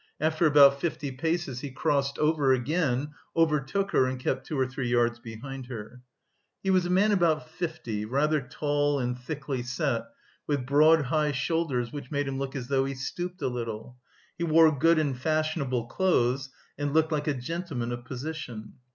[0.19, 4.87] After about fifty paces he crossed over again, overtook her and kept two or three
[4.89, 6.01] yards behind her.
[6.63, 10.05] He was a man about fifty, rather tall and thickly set,
[10.47, 13.95] with broad high shoulders which made him look as though he stooped a little.
[14.39, 16.49] He wore good and fashionable clothes,
[16.79, 18.73] and looked like a gentleman of position.